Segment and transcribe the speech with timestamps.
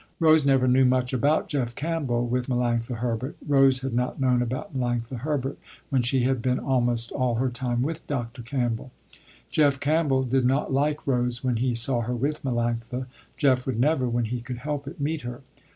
[0.19, 3.37] Rose never knew much about Jeff Campbell with Melanctha Herbert.
[3.47, 5.59] Rose had not known about Melanctha Herbert
[5.91, 8.41] when she had been almost all her time with Dr.
[8.41, 8.89] Campbell.
[9.51, 13.05] Jeff Campbell did not like Rose when he saw her with Melanctha.
[13.37, 15.43] Jeff would never, when he could help it, meet her.